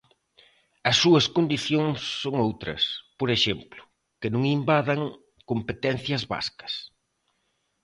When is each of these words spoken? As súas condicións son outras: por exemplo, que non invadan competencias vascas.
As 0.89 0.95
súas 1.01 1.25
condicións 1.35 1.99
son 2.21 2.35
outras: 2.47 2.81
por 3.19 3.29
exemplo, 3.37 3.81
que 4.19 4.31
non 4.33 4.43
invadan 4.57 5.01
competencias 5.51 6.23
vascas. 6.33 6.73